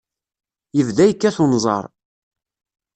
Yebda 0.77 1.03
yekkat 1.07 1.37
unẓar. 1.43 1.85